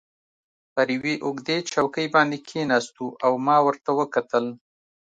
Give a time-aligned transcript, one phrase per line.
[0.73, 4.45] پر یوې اوږدې چوکۍ باندې کښېناستو او ما ورته وکتل.